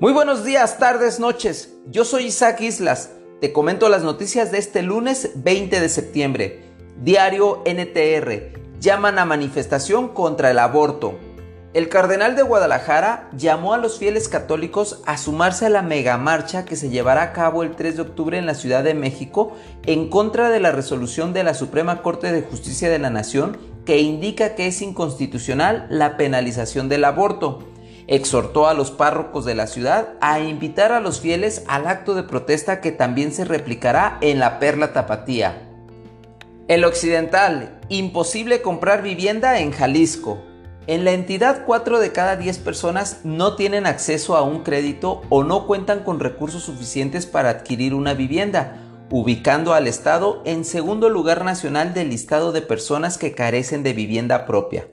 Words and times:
Muy 0.00 0.14
buenos 0.14 0.46
días, 0.46 0.78
tardes, 0.78 1.20
noches. 1.20 1.74
Yo 1.88 2.06
soy 2.06 2.24
Isaac 2.24 2.62
Islas. 2.62 3.10
Te 3.42 3.52
comento 3.52 3.86
las 3.90 4.02
noticias 4.02 4.50
de 4.50 4.56
este 4.56 4.80
lunes 4.80 5.32
20 5.34 5.78
de 5.78 5.88
septiembre. 5.90 6.62
Diario 7.02 7.62
NTR. 7.66 8.58
Llaman 8.80 9.18
a 9.18 9.26
manifestación 9.26 10.08
contra 10.08 10.50
el 10.50 10.58
aborto. 10.58 11.18
El 11.74 11.90
cardenal 11.90 12.34
de 12.34 12.40
Guadalajara 12.40 13.28
llamó 13.36 13.74
a 13.74 13.76
los 13.76 13.98
fieles 13.98 14.30
católicos 14.30 15.02
a 15.04 15.18
sumarse 15.18 15.66
a 15.66 15.68
la 15.68 15.82
megamarcha 15.82 16.64
que 16.64 16.76
se 16.76 16.88
llevará 16.88 17.22
a 17.22 17.32
cabo 17.34 17.62
el 17.62 17.76
3 17.76 17.96
de 17.96 18.02
octubre 18.02 18.38
en 18.38 18.46
la 18.46 18.54
Ciudad 18.54 18.82
de 18.82 18.94
México 18.94 19.54
en 19.84 20.08
contra 20.08 20.48
de 20.48 20.60
la 20.60 20.72
resolución 20.72 21.34
de 21.34 21.44
la 21.44 21.52
Suprema 21.52 22.00
Corte 22.00 22.32
de 22.32 22.40
Justicia 22.40 22.88
de 22.88 22.98
la 22.98 23.10
Nación 23.10 23.58
que 23.84 23.98
indica 23.98 24.54
que 24.54 24.66
es 24.66 24.80
inconstitucional 24.80 25.86
la 25.90 26.16
penalización 26.16 26.88
del 26.88 27.04
aborto 27.04 27.69
exhortó 28.10 28.66
a 28.66 28.74
los 28.74 28.90
párrocos 28.90 29.44
de 29.44 29.54
la 29.54 29.68
ciudad 29.68 30.14
a 30.20 30.40
invitar 30.40 30.90
a 30.90 31.00
los 31.00 31.20
fieles 31.20 31.62
al 31.68 31.86
acto 31.86 32.14
de 32.14 32.24
protesta 32.24 32.80
que 32.80 32.90
también 32.90 33.32
se 33.32 33.44
replicará 33.44 34.18
en 34.20 34.40
la 34.40 34.58
Perla 34.58 34.92
Tapatía. 34.92 35.68
El 36.66 36.84
Occidental, 36.84 37.78
imposible 37.88 38.62
comprar 38.62 39.02
vivienda 39.02 39.60
en 39.60 39.70
Jalisco. 39.70 40.42
En 40.88 41.04
la 41.04 41.12
entidad 41.12 41.62
4 41.64 42.00
de 42.00 42.10
cada 42.10 42.34
10 42.34 42.58
personas 42.58 43.20
no 43.22 43.54
tienen 43.54 43.86
acceso 43.86 44.36
a 44.36 44.42
un 44.42 44.64
crédito 44.64 45.22
o 45.28 45.44
no 45.44 45.68
cuentan 45.68 46.02
con 46.02 46.18
recursos 46.18 46.64
suficientes 46.64 47.26
para 47.26 47.50
adquirir 47.50 47.94
una 47.94 48.14
vivienda, 48.14 48.76
ubicando 49.08 49.72
al 49.72 49.86
Estado 49.86 50.42
en 50.44 50.64
segundo 50.64 51.10
lugar 51.10 51.44
nacional 51.44 51.94
del 51.94 52.10
listado 52.10 52.50
de 52.50 52.62
personas 52.62 53.18
que 53.18 53.34
carecen 53.34 53.84
de 53.84 53.92
vivienda 53.92 54.46
propia. 54.46 54.88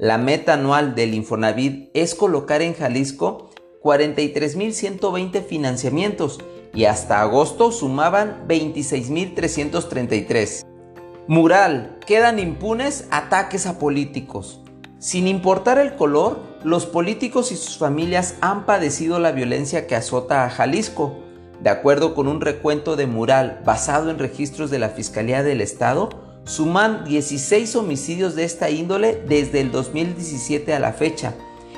La 0.00 0.16
meta 0.16 0.54
anual 0.54 0.94
del 0.94 1.12
Infonavit 1.12 1.90
es 1.92 2.14
colocar 2.14 2.62
en 2.62 2.72
Jalisco 2.72 3.50
43.120 3.82 5.44
financiamientos 5.44 6.38
y 6.72 6.86
hasta 6.86 7.20
agosto 7.20 7.70
sumaban 7.70 8.46
26.333. 8.48 10.64
Mural, 11.28 11.98
quedan 12.06 12.38
impunes 12.38 13.08
ataques 13.10 13.66
a 13.66 13.78
políticos. 13.78 14.62
Sin 14.98 15.28
importar 15.28 15.76
el 15.76 15.96
color, 15.96 16.40
los 16.64 16.86
políticos 16.86 17.52
y 17.52 17.56
sus 17.56 17.76
familias 17.76 18.36
han 18.40 18.64
padecido 18.64 19.18
la 19.18 19.32
violencia 19.32 19.86
que 19.86 19.96
azota 19.96 20.46
a 20.46 20.50
Jalisco. 20.50 21.18
De 21.62 21.68
acuerdo 21.68 22.14
con 22.14 22.26
un 22.26 22.40
recuento 22.40 22.96
de 22.96 23.06
Mural 23.06 23.60
basado 23.66 24.08
en 24.08 24.18
registros 24.18 24.70
de 24.70 24.78
la 24.78 24.88
Fiscalía 24.88 25.42
del 25.42 25.60
Estado, 25.60 26.29
suman 26.50 27.04
16 27.04 27.76
homicidios 27.76 28.34
de 28.34 28.42
esta 28.42 28.70
índole 28.70 29.22
desde 29.28 29.60
el 29.60 29.70
2017 29.70 30.74
a 30.74 30.80
la 30.80 30.92
fecha. 30.92 31.34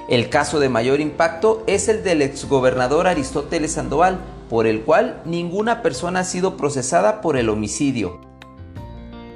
El 0.08 0.30
caso 0.30 0.60
de 0.60 0.70
mayor 0.70 1.00
impacto 1.00 1.62
es 1.66 1.88
el 1.88 2.02
del 2.02 2.22
exgobernador 2.22 3.06
Aristóteles 3.06 3.72
Sandoval, 3.72 4.18
por 4.48 4.66
el 4.66 4.80
cual 4.80 5.20
ninguna 5.26 5.82
persona 5.82 6.20
ha 6.20 6.24
sido 6.24 6.56
procesada 6.56 7.20
por 7.20 7.36
el 7.36 7.50
homicidio. 7.50 8.18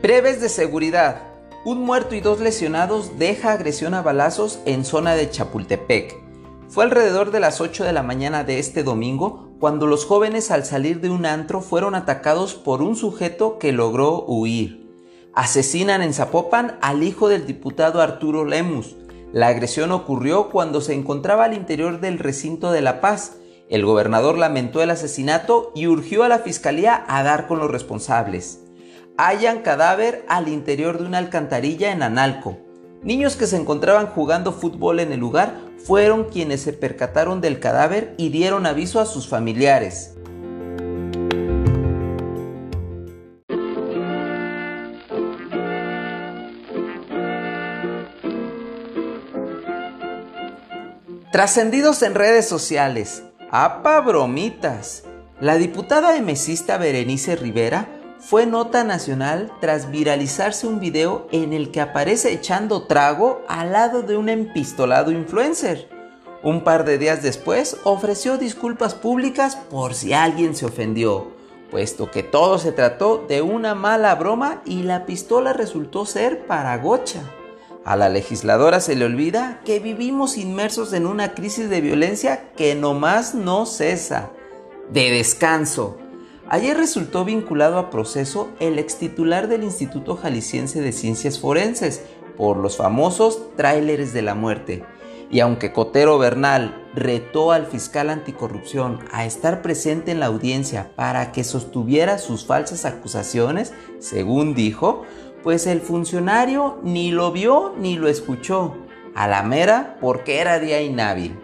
Breves 0.03 0.41
de 0.41 0.49
seguridad. 0.49 1.21
Un 1.67 1.83
muerto 1.83 2.15
y 2.15 2.23
dos 2.23 2.41
lesionados 2.41 3.19
deja 3.19 3.53
agresión 3.53 3.93
a 3.93 4.01
balazos 4.01 4.61
en 4.65 4.87
zona 4.87 5.15
de 5.15 5.29
Chapultepec. 5.29 6.17
Fue 6.71 6.83
alrededor 6.83 7.31
de 7.31 7.41
las 7.41 7.61
8 7.61 7.85
de 7.85 7.93
la 7.93 8.03
mañana 8.03 8.43
de 8.43 8.59
este 8.59 8.83
domingo 8.83 9.51
cuando 9.61 9.87
los 9.87 10.07
jóvenes 10.07 10.51
al 10.51 10.65
salir 10.65 11.03
de 11.03 11.11
un 11.11 11.27
antro 11.27 11.61
fueron 11.61 11.95
atacados 11.95 12.55
por 12.55 12.81
un 12.81 12.97
sujeto 12.97 13.59
que 13.59 13.73
logró 13.73 14.25
huir. 14.27 14.86
Asesinan 15.37 16.01
en 16.01 16.15
Zapopan 16.15 16.79
al 16.81 17.03
hijo 17.03 17.29
del 17.29 17.47
diputado 17.47 18.01
Arturo 18.01 18.47
Lemus. 18.47 18.97
La 19.35 19.49
agresión 19.49 19.93
ocurrió 19.93 20.49
cuando 20.49 20.81
se 20.81 20.95
encontraba 20.95 21.45
al 21.45 21.53
interior 21.53 22.01
del 22.01 22.19
recinto 22.19 22.73
de 22.73 22.81
La 22.81 23.03
Paz. 23.03 23.35
El 23.69 23.85
gobernador 23.85 24.39
lamentó 24.39 24.83
el 24.83 24.89
asesinato 24.89 25.73
y 25.75 25.89
urgió 25.89 26.25
a 26.25 26.29
la 26.29 26.39
fiscalía 26.39 27.05
a 27.07 27.23
dar 27.23 27.49
con 27.49 27.59
los 27.59 27.71
responsables. 27.71 28.61
Hallan 29.19 29.61
cadáver 29.61 30.25
al 30.27 30.49
interior 30.49 30.97
de 30.97 31.05
una 31.05 31.19
alcantarilla 31.19 31.93
en 31.93 32.03
Analco. 32.03 32.57
Niños 33.03 33.37
que 33.37 33.47
se 33.47 33.59
encontraban 33.59 34.07
jugando 34.07 34.53
fútbol 34.53 35.01
en 35.01 35.13
el 35.13 35.21
lugar 35.21 35.61
fueron 35.77 36.31
quienes 36.31 36.63
se 36.63 36.73
percataron 36.73 37.43
del 37.43 37.61
cadáver 37.61 38.15
y 38.17 38.31
dieron 38.31 38.65
aviso 38.65 39.01
a 39.01 39.07
sus 39.07 39.29
familiares. 39.29 40.17
Trascendidos 51.37 52.01
en 52.01 52.15
redes 52.15 52.49
sociales. 52.49 53.23
¡Apa 53.51 54.01
bromitas! 54.01 55.05
La 55.39 55.57
diputada 55.57 56.17
emesista 56.17 56.79
Berenice 56.79 57.37
Rivera 57.37 57.91
fue 58.19 58.47
nota 58.47 58.85
nacional 58.85 59.53
tras 59.61 59.91
viralizarse 59.91 60.67
un 60.67 60.81
video 60.81 61.29
en 61.33 61.53
el 61.53 61.71
que 61.73 61.83
aparece 61.83 62.33
echando 62.33 62.87
trago 62.87 63.43
al 63.49 63.75
lado 63.75 64.01
de 64.01 64.17
un 64.17 64.31
empistolado 64.31 65.11
influencer. 65.11 65.91
Un 66.43 66.65
par 66.65 66.87
de 66.87 66.97
días 66.97 67.23
después 67.23 67.77
ofreció 67.85 68.39
disculpas 68.39 68.95
públicas 68.95 69.57
por 69.57 69.93
si 69.93 70.15
alguien 70.15 70.57
se 70.57 70.65
ofendió, 70.65 71.33
puesto 71.71 72.11
que 72.11 72.23
todo 72.23 72.57
se 72.57 72.73
trató 72.73 73.27
de 73.29 73.43
una 73.43 73.75
mala 73.75 74.15
broma 74.15 74.63
y 74.65 74.85
la 74.85 75.05
pistola 75.05 75.53
resultó 75.53 76.07
ser 76.07 76.47
para 76.47 76.79
Gocha. 76.79 77.21
A 77.87 77.95
la 77.95 78.09
legisladora 78.09 78.81
se 78.81 78.97
le 78.97 79.05
olvida 79.05 79.61
que 79.65 79.79
vivimos 79.79 80.39
inmersos 80.39 80.93
en 80.93 81.07
una 81.07 81.35
crisis 81.35 81.71
de 81.71 81.81
violencia 81.81 82.51
que 82.57 82.75
nomás 82.75 83.37
no 83.37 83.65
cesa. 83.65 84.33
De 84.91 85.13
descanso. 85.13 85.97
Ayer 86.49 86.77
resultó 86.77 87.25
vinculado 87.25 87.79
a 87.79 87.89
proceso 87.89 88.49
el 88.59 88.81
extitular 88.81 89.47
del 89.47 89.63
Instituto 89.63 90.17
Jalisciense 90.17 90.81
de 90.81 90.91
Ciencias 90.91 91.39
Forenses 91.39 92.03
por 92.37 92.57
los 92.57 92.77
famosos 92.77 93.55
tráileres 93.55 94.13
de 94.13 94.23
la 94.23 94.35
muerte. 94.35 94.83
Y 95.31 95.39
aunque 95.39 95.73
Cotero 95.73 96.19
Bernal 96.19 96.89
retó 96.93 97.53
al 97.53 97.67
fiscal 97.67 98.11
anticorrupción 98.11 98.99
a 99.13 99.27
estar 99.27 99.63
presente 99.63 100.11
en 100.11 100.19
la 100.19 100.27
audiencia 100.27 100.91
para 100.97 101.31
que 101.31 101.45
sostuviera 101.45 102.19
sus 102.19 102.47
falsas 102.47 102.85
acusaciones, 102.85 103.73
según 104.01 104.55
dijo, 104.55 105.05
pues 105.47 105.69
el 105.69 105.81
funcionario 105.81 106.81
ni 106.83 107.13
lo 107.13 107.31
vio 107.31 107.73
ni 107.79 107.95
lo 107.95 108.09
escuchó, 108.09 108.75
a 109.15 109.29
la 109.29 109.45
mera 109.45 109.97
porque 110.01 110.41
era 110.41 110.59
día 110.59 110.83
inhábil. 110.83 111.39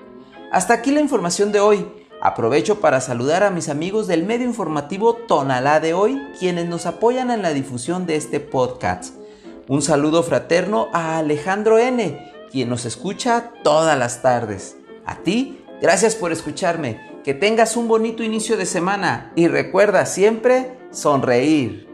Hasta 0.50 0.74
aquí 0.74 0.90
la 0.90 1.00
información 1.00 1.52
de 1.52 1.60
hoy. 1.60 1.86
Aprovecho 2.20 2.80
para 2.80 3.00
saludar 3.00 3.44
a 3.44 3.52
mis 3.52 3.68
amigos 3.68 4.08
del 4.08 4.24
medio 4.24 4.44
informativo 4.44 5.14
Tonalá 5.14 5.78
de 5.78 5.94
hoy, 5.94 6.20
quienes 6.36 6.66
nos 6.66 6.86
apoyan 6.86 7.30
en 7.30 7.42
la 7.42 7.52
difusión 7.52 8.04
de 8.04 8.16
este 8.16 8.40
podcast. 8.40 9.14
Un 9.68 9.82
saludo 9.82 10.24
fraterno 10.24 10.88
a 10.92 11.18
Alejandro 11.18 11.78
N., 11.78 12.32
quien 12.50 12.70
nos 12.70 12.86
escucha 12.86 13.52
todas 13.62 13.96
las 13.96 14.20
tardes. 14.20 14.76
A 15.06 15.18
ti, 15.18 15.64
gracias 15.80 16.16
por 16.16 16.32
escucharme. 16.32 17.20
Que 17.22 17.34
tengas 17.34 17.76
un 17.76 17.86
bonito 17.86 18.24
inicio 18.24 18.56
de 18.56 18.66
semana 18.66 19.30
y 19.36 19.46
recuerda 19.46 20.06
siempre 20.06 20.76
sonreír. 20.90 21.91